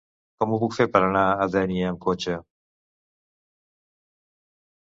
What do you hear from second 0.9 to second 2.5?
per anar a Dénia amb cotxe?